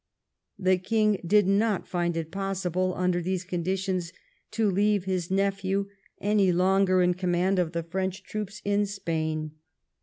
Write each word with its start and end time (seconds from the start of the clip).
The 0.57 0.79
King 0.79 1.21
did 1.23 1.45
not 1.45 1.87
find 1.87 2.17
it 2.17 2.31
possible 2.31 2.95
under 2.95 3.21
these 3.21 3.45
condi 3.45 3.77
tions 3.77 4.11
to 4.49 4.67
leave 4.71 5.03
his 5.05 5.29
nephew 5.29 5.89
any 6.19 6.51
longer 6.51 7.03
in 7.03 7.13
command 7.13 7.59
of 7.59 7.73
the 7.73 7.83
French 7.83 8.23
troops 8.23 8.63
in 8.65 8.87
Spain. 8.87 9.51